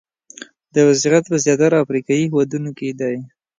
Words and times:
دا 0.73 0.81
وضعیت 0.89 1.23
په 1.31 1.37
زیاتره 1.43 1.77
افریقایي 1.83 2.23
هېوادونو 2.27 2.69
کې 2.77 2.89
دی. 2.99 3.17